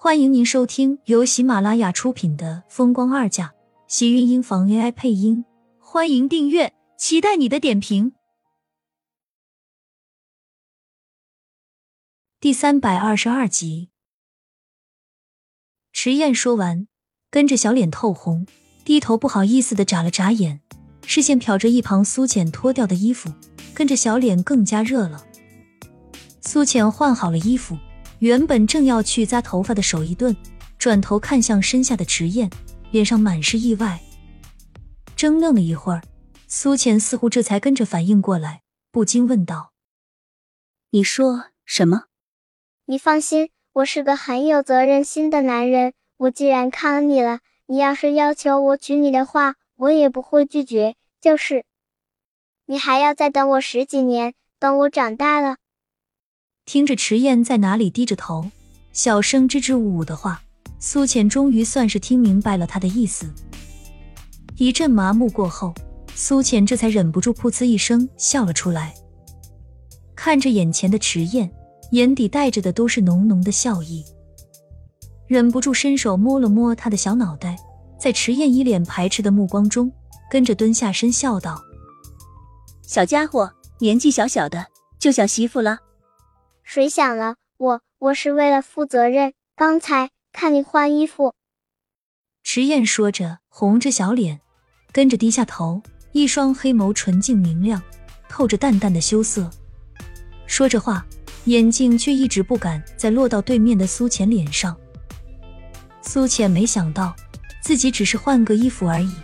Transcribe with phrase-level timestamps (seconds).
[0.00, 3.46] 欢迎您收听由喜马拉雅出品的《风光二嫁》，
[3.88, 5.44] 喜运音房 AI 配音。
[5.80, 8.12] 欢迎订阅，期待你的点评。
[12.38, 13.88] 第三百二十二集，
[15.92, 16.86] 迟燕说完，
[17.28, 18.46] 跟着小脸透红，
[18.84, 20.60] 低头不好意思的眨了眨眼，
[21.04, 23.34] 视线瞟着一旁苏浅脱掉的衣服，
[23.74, 25.26] 跟着小脸更加热了。
[26.40, 27.76] 苏浅换好了衣服。
[28.20, 30.36] 原本正要去扎头发的手一顿，
[30.78, 32.50] 转头看向身下的迟燕，
[32.90, 34.00] 脸上满是意外。
[35.16, 36.02] 怔愣了一会儿，
[36.46, 39.72] 苏浅似乎这才跟着反应过来，不禁问道
[40.90, 42.04] ：“你说什么
[42.86, 45.92] ？”“你放心，我是个很有责任心的男人。
[46.16, 50.96] 我既然看了你了，你要是要求我娶你的话，我也不会拒绝。
[51.20, 51.64] 就是，
[52.66, 55.58] 你还要再等我十几年，等我长大了。”
[56.68, 58.44] 听着迟燕在哪里低着头，
[58.92, 60.42] 小声支支吾吾的话，
[60.78, 63.32] 苏浅终于算是听明白了他的意思。
[64.58, 65.72] 一阵麻木过后，
[66.14, 68.94] 苏浅这才忍不住噗呲一声笑了出来，
[70.14, 71.50] 看着眼前的迟燕，
[71.92, 74.04] 眼底带着的都是浓浓的笑意，
[75.26, 77.56] 忍不住伸手摸了摸他的小脑袋，
[77.98, 79.90] 在迟燕一脸排斥的目光中，
[80.30, 81.62] 跟着蹲下身笑道
[82.86, 84.66] ：“小家伙，年纪小小的
[84.98, 85.78] 就想媳妇了。”
[86.70, 87.36] 谁想了？
[87.56, 89.32] 我我是为了负责任。
[89.56, 91.32] 刚才看你换衣服。
[92.44, 94.42] 迟燕说着，红着小脸，
[94.92, 97.82] 跟着低下头，一双黑眸纯净明亮，
[98.28, 99.50] 透着淡淡的羞涩。
[100.46, 101.06] 说着话，
[101.46, 104.76] 眼睛却一直不敢再落到对面的苏浅脸上。
[106.02, 107.16] 苏浅没想到
[107.62, 109.14] 自己只是换个衣服而已，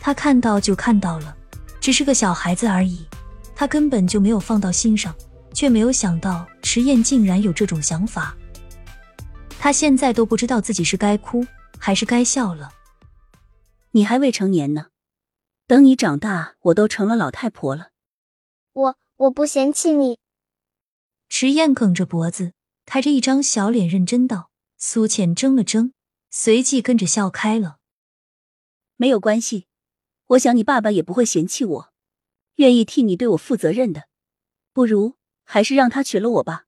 [0.00, 1.36] 他看到就看到了，
[1.78, 3.06] 只是个小孩子而已，
[3.54, 5.14] 他根本就没有放到心上。
[5.54, 8.36] 却没有想到迟燕竟然有这种想法，
[9.58, 11.46] 他现在都不知道自己是该哭
[11.78, 12.72] 还是该笑了。
[13.92, 14.88] 你还未成年呢，
[15.66, 17.90] 等你长大，我都成了老太婆了。
[18.72, 20.18] 我我不嫌弃你。
[21.28, 22.52] 迟燕梗着脖子，
[22.84, 24.50] 抬着一张小脸认真道。
[24.76, 25.92] 苏浅怔了怔，
[26.30, 27.78] 随即跟着笑开了。
[28.96, 29.66] 没有关系，
[30.26, 31.92] 我想你爸爸也不会嫌弃我，
[32.56, 34.08] 愿意替你对我负责任的。
[34.72, 35.14] 不如。
[35.44, 36.64] 还是让他娶了我吧。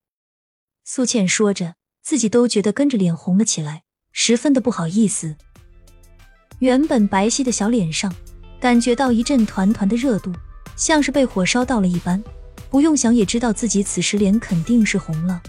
[0.84, 3.82] 苏倩说着，自己都觉得跟着脸红了起来，
[4.12, 5.36] 十分的不好意思。
[6.60, 8.14] 原本白皙的小脸上，
[8.60, 10.32] 感觉到一阵团团的热度，
[10.76, 12.22] 像是被火烧到了一般。
[12.70, 15.40] 不用想也知道自己此时脸肯定是红了。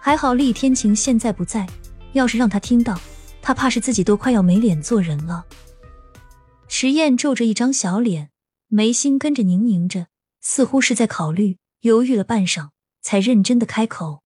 [0.00, 1.66] 还好厉天晴现在不在，
[2.12, 3.00] 要是让他听到，
[3.40, 5.44] 他怕是自己都快要没脸做人了。
[6.68, 8.30] 迟燕皱着一张小脸，
[8.68, 10.08] 眉心跟着凝凝着，
[10.40, 11.58] 似乎是在考虑。
[11.82, 12.70] 犹豫了半晌，
[13.00, 14.22] 才认真的开口：“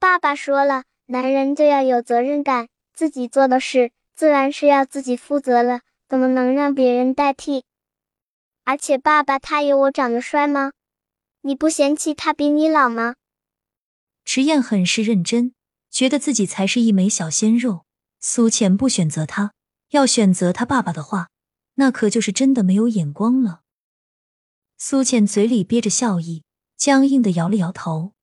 [0.00, 7.62] 爸爸说了，男人就要有责任感，自己做的事自然是要自己负责了，怎么能让别人代替？
[8.64, 10.72] 而且爸爸他有我长得帅吗？
[11.42, 13.14] 你不嫌弃他比你老吗？”
[14.26, 15.54] 迟燕很是认真，
[15.88, 17.86] 觉得自己才是一枚小鲜肉。
[18.18, 19.52] 苏浅不选择他，
[19.90, 21.28] 要选择他爸爸的话，
[21.76, 23.60] 那可就是真的没有眼光了。
[24.82, 26.42] 苏倩嘴里憋着笑意，
[26.74, 28.14] 僵硬的摇了摇头，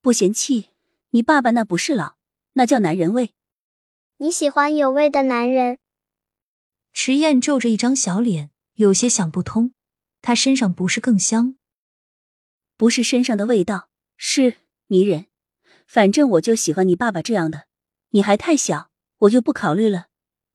[0.00, 0.68] 不嫌弃
[1.10, 2.14] 你爸爸，那不是老，
[2.52, 3.34] 那叫男人味。
[4.18, 5.78] 你喜欢有味的男人？
[6.92, 9.74] 迟燕皱着一张小脸，有些想不通。
[10.22, 11.56] 他身上不是更香？
[12.76, 15.26] 不是身上的味道，是迷人。
[15.84, 17.66] 反正我就喜欢你爸爸这样的。
[18.10, 20.06] 你还太小，我就不考虑了。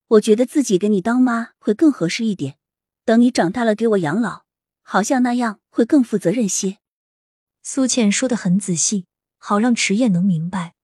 [0.07, 2.57] 我觉得自己给你当妈会更合适一点。
[3.03, 4.44] 等你长大了，给我养老。
[4.88, 6.78] 好像那样会更负责任些。
[7.63, 9.06] 苏倩说的很仔细，
[9.40, 10.75] 好让迟燕能明白。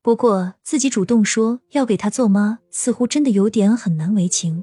[0.00, 4.62] 不过自己主动说要给她做妈，似乎真的有点很难为情。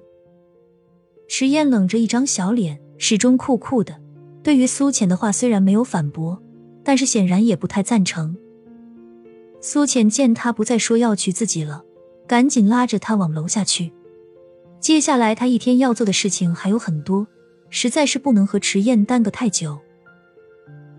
[1.27, 3.99] 迟燕冷着一张小脸，始终酷酷的。
[4.41, 6.41] 对于苏浅的话，虽然没有反驳，
[6.85, 8.37] 但是显然也不太赞成。
[9.59, 11.83] 苏浅见他不再说要娶自己了，
[12.25, 13.91] 赶紧拉着他往楼下去。
[14.79, 17.27] 接下来他一天要做的事情还有很多。
[17.75, 19.79] 实在是不能和迟燕耽搁太久。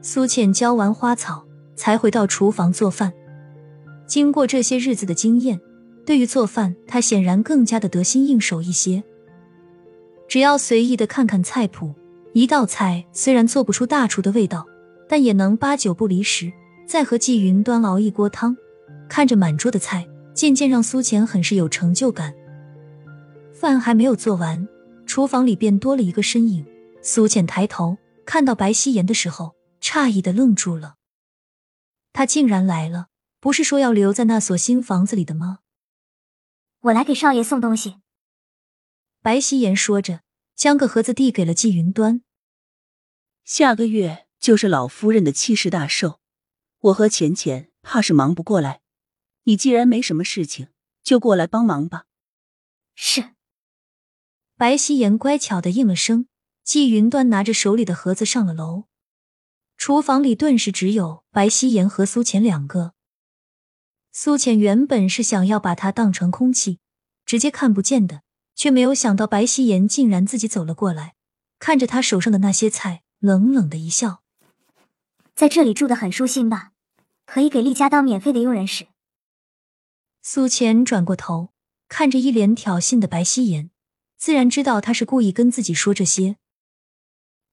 [0.03, 3.13] 苏倩浇完花草，才回到厨房做饭。
[4.09, 5.61] 经过这些日子的经验，
[6.05, 9.05] 对于做饭，她显然更加的得心应手一些。
[10.27, 11.95] 只要随意的看看菜谱，
[12.33, 14.67] 一道菜虽然做不出大厨的味道，
[15.09, 16.53] 但也能八九不离十。
[16.89, 18.57] 再和季云端熬一锅汤，
[19.09, 20.05] 看着满桌的菜，
[20.35, 22.35] 渐渐让苏浅很是有成就感。
[23.53, 24.67] 饭还没有做完。
[25.15, 26.67] 厨房里便多了一个身影。
[27.01, 30.97] 苏浅抬头看到白希言的时候，诧异的愣住了。
[32.13, 35.61] 他竟然来了，不是说要留在那所新房子里的吗？
[36.81, 37.99] 我来给少爷送东西。
[39.23, 40.23] 白希言说着，
[40.57, 42.23] 将个盒子递给了季云端。
[43.45, 46.19] 下个月就是老夫人的七十大寿，
[46.81, 48.81] 我和浅浅怕是忙不过来。
[49.45, 50.71] 你既然没什么事情，
[51.05, 52.07] 就过来帮忙吧。
[52.97, 53.34] 是。
[54.57, 56.27] 白希言乖巧的应了声。
[56.63, 58.85] 季云端拿着手里的盒子上了楼。
[59.77, 62.95] 厨房里顿时只有白希言和苏浅两个。
[64.11, 66.79] 苏浅原本是想要把他当成空气，
[67.27, 68.23] 直接看不见的，
[68.55, 71.17] 却没有想到白希言竟然自己走了过来，
[71.59, 74.23] 看着他手上的那些菜，冷冷的一笑
[75.37, 76.71] ：“在这里住的很舒心吧？
[77.27, 78.87] 可以给厉家当免费的佣人使。”
[80.23, 81.51] 苏浅转过头，
[81.89, 83.69] 看着一脸挑衅的白希言，
[84.17, 86.37] 自然知道他是故意跟自己说这些，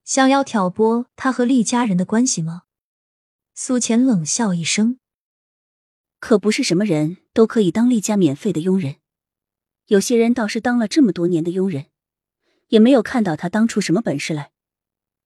[0.04, 2.62] 想要挑拨他和厉家人的关系吗？
[3.54, 4.98] 苏浅冷笑一声。
[6.18, 8.96] 可不是什么人都可以当厉家免费的佣人，
[9.86, 11.86] 有些人倒是当了这么多年的佣人，
[12.68, 14.52] 也没有看到他当出什么本事来。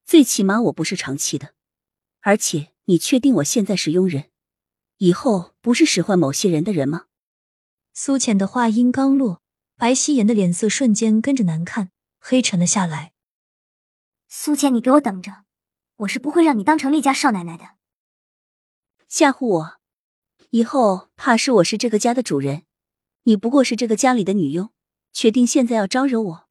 [0.05, 1.55] 最起码我不是长期的，
[2.21, 4.31] 而且你确定我现在是佣人，
[4.97, 7.07] 以后不是使唤某些人的人吗？
[7.93, 9.43] 苏浅的话音刚落，
[9.79, 13.13] 白希言的脸色瞬间跟着难看，黑沉了下来。
[14.27, 15.45] 苏浅，你给我等着，
[15.97, 17.77] 我是不会让你当成厉家少奶奶的，
[19.07, 19.81] 吓唬我。
[20.49, 22.65] 以后怕是我是这个家的主人，
[23.25, 24.73] 你不过是这个家里的女佣，
[25.13, 26.49] 确定现在要招惹我？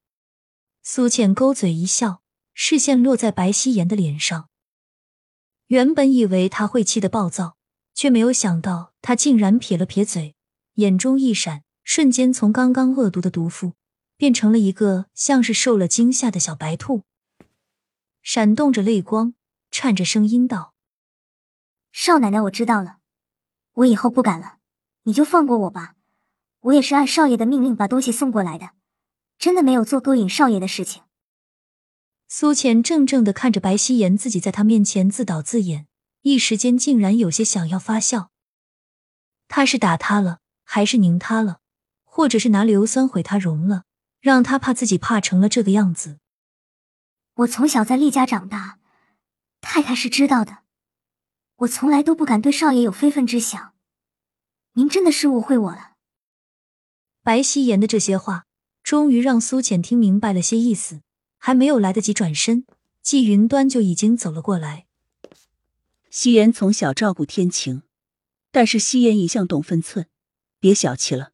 [0.83, 2.22] 苏浅勾嘴一笑，
[2.54, 4.50] 视线落在白希言的脸上。
[5.68, 7.57] 原本以为他会气得暴躁，
[7.95, 10.36] 却没有想到他竟然撇了撇嘴，
[10.75, 13.74] 眼中一闪，瞬间从刚刚恶毒的毒妇
[14.18, 17.04] 变成了一个像是受了惊吓的小白兔，
[18.24, 19.36] 闪动着泪光，
[19.70, 20.74] 颤着声音道
[21.94, 22.98] ：“少奶奶，我知道了。”
[23.76, 24.58] 我以后不敢了，
[25.04, 25.96] 你就放过我吧。
[26.62, 28.72] 我也是按少爷的命令把东西送过来的，
[29.38, 31.04] 真的没有做勾引少爷的事情。
[32.28, 35.86] 苏浅怔怔的看着白希言，自己在他面前自导自演，
[36.22, 38.32] 一时间竟然有些想要发笑。
[39.48, 41.60] 他是打他了，还是拧他了，
[42.15, 43.83] 或者是拿硫酸毁他容了，
[44.21, 46.19] 让他怕自己怕成了这个样子？
[47.33, 48.79] 我从小在厉家长大，
[49.59, 50.59] 太太是知道的。
[51.57, 53.73] 我从来都不敢对少爷有非分之想，
[54.75, 55.95] 您真的是误会我了。
[57.21, 58.45] 白希言的这些话，
[58.81, 61.01] 终于让苏浅听明白了些意思，
[61.38, 62.65] 还没有来得及转身，
[63.01, 64.85] 季云端就已经走了过来。
[66.09, 67.83] 夕颜从小照顾天晴，
[68.53, 70.07] 但是夕颜一向懂分寸，
[70.62, 71.33] 别小气了。